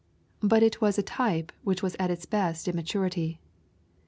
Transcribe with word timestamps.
But 0.41 0.63
it 0.63 0.81
was 0.81 0.97
a 0.97 1.03
type 1.03 1.51
which 1.63 1.83
was 1.83 1.95
at 1.99 2.09
its 2.09 2.25
best 2.25 2.67
in 2.67 2.75
maturity. 2.75 3.39